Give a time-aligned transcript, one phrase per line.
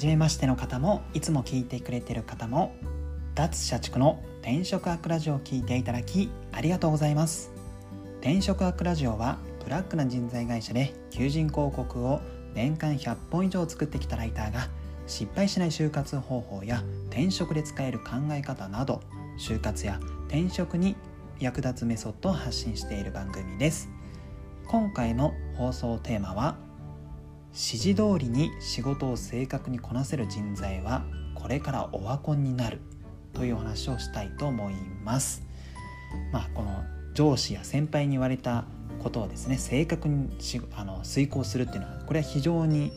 [0.00, 2.74] 初めましての方もいつも聞いてくれてる方も
[3.34, 7.52] 脱社畜の転職アクラジオを聞いていただきありがとうございます。
[8.22, 12.22] 転職アクラジオはブラックな人材会社で求人広告を
[12.54, 14.68] 年間100本以上作ってきたライターが
[15.06, 19.02] 失敗しない就活方法や転職で使える考え方など
[19.38, 20.96] 就活や転職に
[21.40, 23.90] 役立つメソッドを発信している番組です。
[24.66, 26.69] 今回の放送テーマは
[27.52, 31.04] 指示通りに仕事を正確にこなせる人材は
[31.34, 32.80] これからオワコンになる
[33.32, 35.42] というお話をしたいと思います。
[36.32, 38.64] まあこの上司や先輩に言われた
[39.02, 42.92] ことをですね正確にしあの遂行するっていうのはこれは非常に、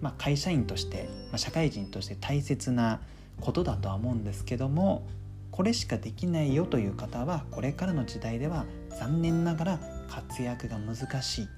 [0.00, 3.00] まあ、会社員として、まあ、社会人として大切な
[3.40, 5.06] ことだとは思うんですけども
[5.50, 8.64] これしかできないよという方はこれからの時代では
[8.98, 11.48] 残念ながら活躍が難しい。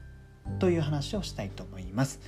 [0.58, 2.20] という話をしたいと思います。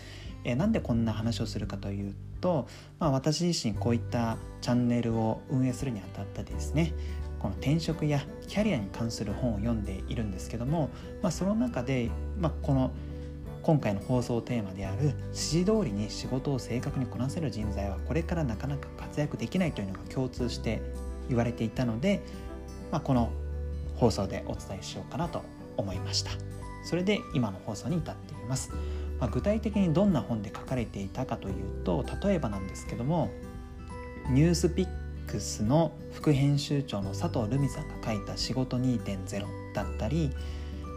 [0.44, 6.92] えなんでこんな話をするかというと、まあ、私自身こういったチャンネルを運営するにあたってですね
[7.38, 10.90] この転職やキャリアに関する本を読んでいるんですけども、
[11.22, 12.90] まあ、その中で、まあ、この
[13.62, 20.82] 今回の放送テーマである指示通りに仕事を正確にこなせる人材はこれからなかなか活躍できないというのが共通して
[21.28, 22.22] 言われていたので、
[22.92, 23.30] まあ、この
[23.96, 25.42] 放送でお伝えしようかなと
[25.78, 26.30] 思いました
[26.84, 28.70] それで今の放送に至っています、
[29.18, 33.30] まあ、具体的にどんな本で書かれていたかというと例えばなんですけども
[34.30, 34.88] ニュースピッ
[35.26, 40.30] クスの副編集長の佐藤留美さんが書いた「仕事2.0」だったり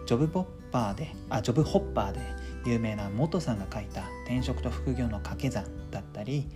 [0.06, 2.20] ジョブポッパーであジョブホッパーで
[2.66, 6.48] 有名な元さんが書いた「転職と副業の掛け算」だったり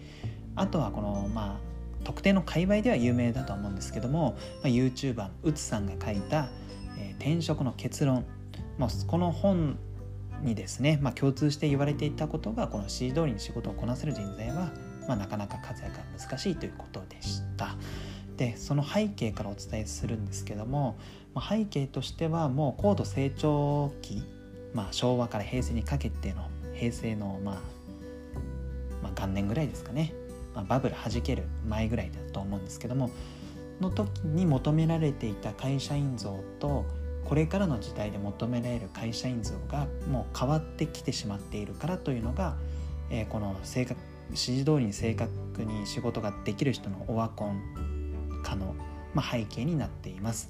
[0.56, 1.72] あとはこのまあ
[2.04, 6.50] 特定の界隈では有名だと思うんですけども、まあ、YouTuber のうつさんが書いた、
[6.98, 8.26] えー、転職の結論」
[8.77, 9.77] まあ、この本
[10.41, 14.72] にですね、まあ、共通して言われていたことがこの指示通りに仕事をこなせる人材は、
[15.08, 17.76] まあ、なかなか活躍が難しいということでした。
[18.37, 20.98] でその背景からお伝えするんですけども、
[21.36, 24.23] まあ、背景としてはもう高度成長期、
[24.73, 27.55] まあ、昭和から平成にかけての平成の、まあ、
[29.04, 30.14] まあ元年ぐらいですかね
[30.54, 33.10] まあ、バブル弾ける前ぐらいだと思うんですけども
[33.80, 36.86] の時に求められていた会社員像と
[37.26, 42.58] これからの時代で求められる会社員像がもう変わってきてしまっているからというのが、
[43.09, 43.99] えー、この正確
[44.30, 47.61] 指示通りに正確に仕事ができる人のオワコン
[48.43, 48.76] 化の、
[49.14, 50.49] まあ、背景になっています。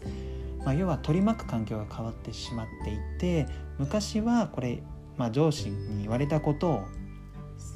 [0.64, 3.48] まあ、要は取り巻く環境が変わってしまっていて
[3.80, 4.84] 昔はこれ、
[5.18, 6.84] まあ、上司に言われたことを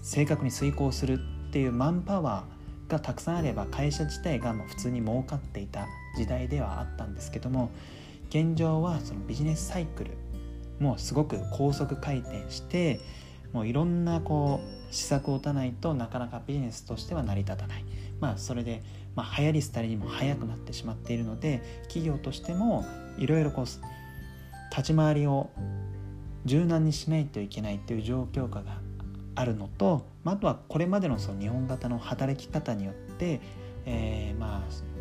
[0.04, 7.72] 正確に遂行するっていうマンパワーがたくさんあれば会社自体がもう普通に儲かっていた時代ではあったんですけども
[8.30, 10.12] 現状はそのビジネスサイクル
[10.80, 13.00] もすごく高速回転して
[13.54, 17.86] もういろんなこう施策を打たないとなかなかビジネスとしては成り立たない。
[18.20, 18.82] まあそれで、
[19.16, 22.86] まあ、流行り廃りにも早くなってしまっているので企業としても
[23.18, 23.66] いろいろこう
[24.72, 25.50] 立ち回りを
[26.46, 28.80] 柔軟にしないといけないっていう状況下が
[29.36, 33.42] あるのとまあとはこれまでのその日本型の働き方によって、
[33.86, 34.95] えー、まあ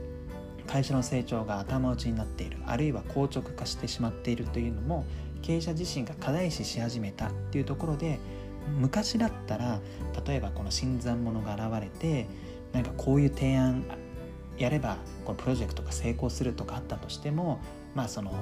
[0.75, 5.07] 会社の成長が頭打ちになっているあるいは硬直化してしまっているというのも
[5.41, 8.19] 経営者自身が課題視し始めたっていうところで
[8.81, 9.79] 昔だったら
[10.27, 12.27] 例えばこの新参者が現れて
[12.73, 13.85] なんかこういう提案
[14.59, 17.61] やればこのプロジェクトが成功するとかあったとしても
[17.95, 18.33] まあその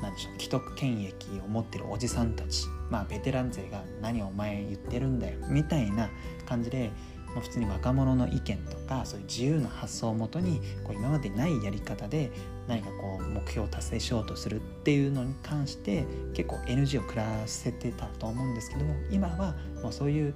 [0.00, 6.08] 何でしょう既得権益を持ってるおじさんたちまあベテラン勢が何お前言ってるんだよみたいな
[6.46, 6.92] 感じで、
[7.34, 12.30] まあ、普通に若者の意見とかそういう自由な発想をもとにこう今までないやり方で
[12.68, 20.34] 何かこう目標を達成しようとするっていうのに関して結構 NG を食らわせてたと思うんですけども今はもうそういう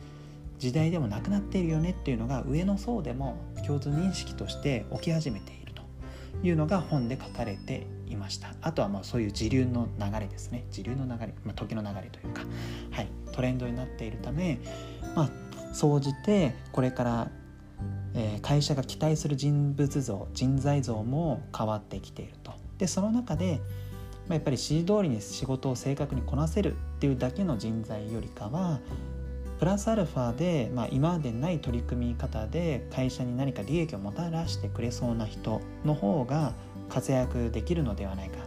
[0.58, 3.36] 時代でもなくなっているよねっていうのが上の層でも
[3.66, 5.82] 共通認識として起き始めていると
[6.46, 8.54] いうのが本で書かれていました。
[8.60, 10.64] あとはまあそういう時流の流れですね。
[10.70, 12.42] 時流の流れ、まあ、時の流れというか、
[12.90, 14.58] はい、トレンドになっているため
[15.14, 15.30] まあ
[15.78, 17.30] 総じてこれから
[18.14, 22.52] え会社が期待する人物像人材像も変わってきていると。
[22.78, 23.60] でその中で、
[24.26, 28.80] まあ、やっぱり指示通りに仕事を正確にこなせるっていうだけの人材よりかは
[29.60, 36.54] プラスアルファで、まあ、今までない取り組み方で会社に何か利益をもたらしてくれそうな人の方が
[36.88, 38.38] 活躍できるのではないか、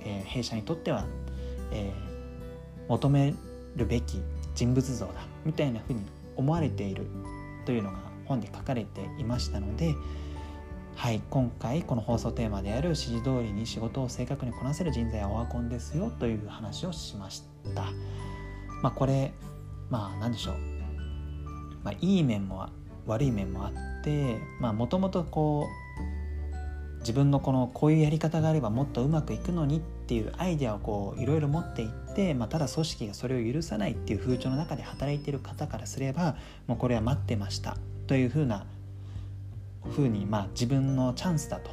[0.00, 1.04] えー、弊社にとっては、
[1.72, 3.34] えー、求め
[3.76, 4.20] るべき
[4.54, 5.12] 人物像だ
[5.44, 6.00] みたいなふうに
[6.40, 7.06] 思われている
[7.66, 9.94] というのが本で書かれていましたので、
[10.96, 17.42] はい、今回この放送テーマである指示通りに仕事を正確にこなせる人材はオワコンですよという話をしまし
[17.74, 17.84] た。
[18.82, 19.32] まあ、これ
[19.90, 20.54] まあ何でしょう、
[21.84, 22.66] まあ、いい面も
[23.06, 36.36] 悪い面もあってもともとこう自分のこのこういうやり方があればもっとうまくいくのにっていうアイデアをこういろいろ持っていって、まあ、ただ組織がそれを許さないっていう風潮の中で働いてる方からすれば
[36.66, 37.76] もうこれは待ってました。
[38.06, 38.66] というふうな
[39.94, 41.70] ふうにまあ自分のチャンスだと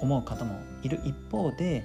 [0.00, 1.00] 思う方もいる。
[1.04, 1.84] 一方で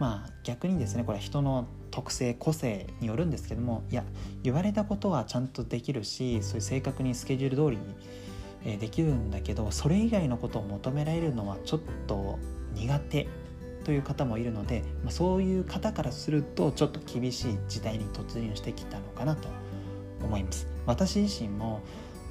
[0.00, 4.04] まあ逆にですねこれは人の特性個性によるんですけどもいや
[4.42, 7.82] 言われたことはちゃんとできるしそういう正確にスケジュール通りに、
[8.64, 12.38] えできるんだけどそれ以外のことを求められるのはちょっと
[12.74, 13.26] 苦手。
[13.86, 19.46] という方もいるので、まあ、そういう方からするとちょっと厳しい時代に突入してきたのかなと
[20.24, 20.66] 思います。
[20.86, 21.82] 私自身も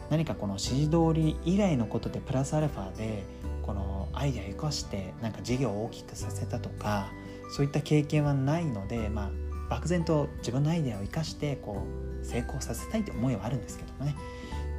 [0.09, 3.23] 何かこの指示通り以外のことでプラスアルファで
[3.63, 7.07] このアイデアを生かしてなんか事業を大きくさせたとか
[7.51, 9.29] そういった経験はないので、まあ、
[9.69, 11.83] 漠然と自分のアイデアを生かしてこ
[12.21, 14.15] う成功させたいという思いはあるんですけどもね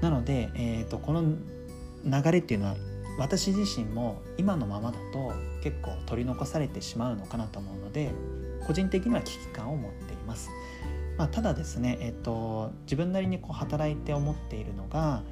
[0.03, 1.23] なので、えーと、この
[2.05, 2.77] 流れっていうのは
[3.19, 5.33] 私自身も今のままだと
[5.63, 8.13] 結構取り残されてしまうのかなと思うので
[8.67, 10.51] 個人的には危機感を持っています。
[11.17, 15.23] まあ、ただですね、えーと、自分なりにこう働いて思っているのが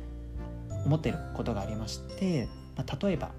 [0.86, 3.32] 思っていることがありまして、まあ、例えば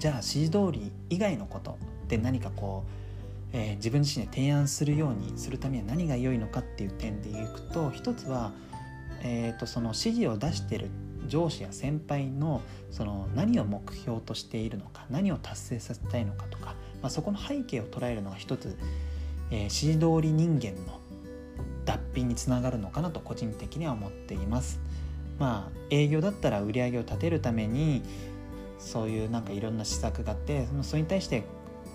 [0.00, 3.08] じゃあ指示通り以外のことで何かこう
[3.52, 8.52] えー、自分自身で提案するようにするためには何が良いのかっていう点でいくと一つは、
[9.22, 10.90] えーと、その指示を出してる
[11.28, 18.76] 上司や先輩のその何を目標としているのか何を達成させたいのかとか、まあ、そこの背景を捉えるのが一つ、
[19.50, 21.00] えー、指示通り人間の
[21.84, 24.80] 脱皮につながるのかなと個人的には思っています。
[25.38, 28.02] まあ、営業だったら売り上げを立てるために
[28.78, 31.44] そういうなんかいろんな施策があってそれに対して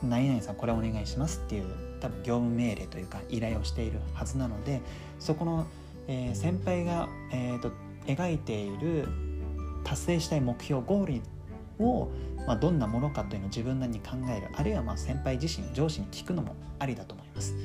[0.01, 1.65] 何々さんこれお願いしますっていう
[1.99, 4.81] 多分業務命令というか依頼をしているはずなので
[5.19, 5.65] そこの、
[6.07, 7.71] えー、先輩が、えーと、
[8.05, 9.07] 描いている
[9.83, 11.21] 達成したい目標ゴー
[11.77, 12.09] ルを、
[12.47, 17.55] まあ、どんなものかというのを自分なりに考えるあるいはまあ先輩自身上司に聞くのもありだと思います。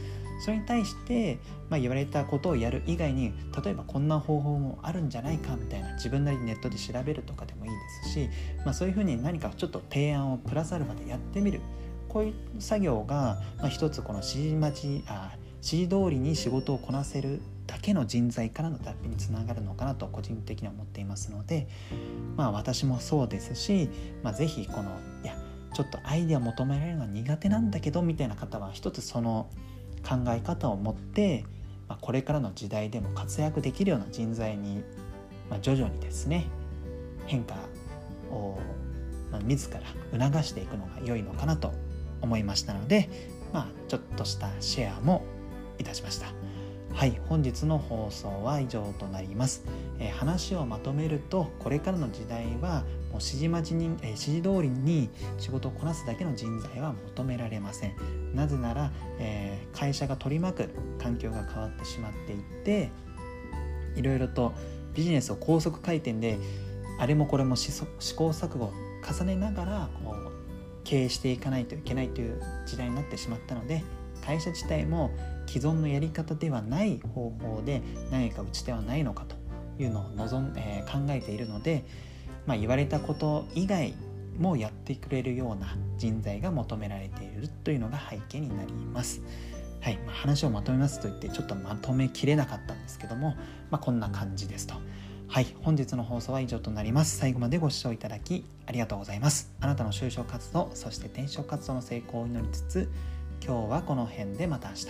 [0.41, 1.39] それに対して、
[1.69, 3.33] まあ、言われたことをやる以外に
[3.63, 8.29] 例えばこんな方法もあるんじゃないかみたいな自分なりにネットで調べるとかでもいいですし、
[8.65, 11.61] まあ、そういうふうに何かちょっと提案をプラスアルファでやってみる
[12.09, 21.69] こういう作業が、まあ、一つこの指示待ちあ指示通りに仕事をこなせるだけの人材からの脱皮につながるのかなと個人的には思っていますので
[22.37, 23.91] まあ私もそうですし、
[24.25, 24.91] まあ、是非この
[25.23, 25.37] いや
[25.75, 29.49] ちょっとアイデア求められるのは苦手なんだけどみたいな方は一つその
[30.03, 31.45] 考え方を持って、
[31.89, 34.83] まあ、これからの時代でも活躍できるような人材に、
[35.51, 36.47] まあ、徐々にですね
[37.27, 37.55] 変化
[38.31, 38.59] を、
[39.31, 39.81] まあ、自ら
[40.31, 41.73] 促していくのが良いのかなと
[42.23, 43.11] 思いましたので、
[43.53, 45.23] まあ、ちょっとしたシェアも
[45.79, 46.48] いたしました。
[46.93, 49.65] はい、本日の放送は以上となります。
[50.01, 55.09] えー、話をまとめると、これからの時代はもう指示待ちに、えー、指示通りに
[55.39, 57.95] 仕事をこなすだけの人材は求められません。
[58.35, 62.91] なぜなら、えー、会社が取り巻く環境が変わってしまっていて、
[63.95, 64.53] いろいろと
[64.95, 66.39] ビジネスを高速回転で
[66.99, 68.73] あれもこれも試行錯誤を
[69.09, 70.33] 重ねながらこう
[70.85, 73.85] 経営していかないといけないという時代になってしまったので
[74.29, 75.11] 会社自体も
[75.47, 77.81] 既存のやり方ではない方法で
[78.11, 79.37] 何か打ち手はないのかと
[79.83, 81.87] いうのを望ん、えー、考えているので、
[82.45, 83.95] まあ、言われたこと以外
[84.39, 89.23] もやってくれるような人材が求められているというのが背景になります。
[89.81, 93.35] はいまあ、話をまとめますと言ってちょっとまとめきれなかったんですけども、
[93.71, 94.75] まあ、こんな感じですと。
[95.29, 97.17] はい、本日の放送は以上となります。
[97.17, 99.53] 最後までご視聴いただきありがとうございます。
[99.61, 102.91] あなたの就職活動、そして転職活動の成功を祈りつつ、
[103.45, 104.87] 今日はこの辺でまた明日。